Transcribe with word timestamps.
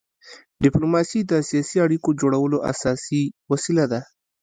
ډيپلوماسي 0.63 1.19
د 1.31 1.33
سیاسي 1.49 1.77
اړیکو 1.85 2.09
جوړولو 2.21 2.57
اساسي 2.71 3.23
وسیله 3.51 3.85
ده. 3.91 3.99